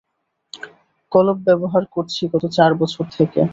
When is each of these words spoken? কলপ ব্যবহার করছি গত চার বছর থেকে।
কলপ 1.11 1.37
ব্যবহার 1.47 1.83
করছি 1.91 2.21
গত 2.33 2.43
চার 2.57 2.71
বছর 2.81 3.05
থেকে। 3.17 3.41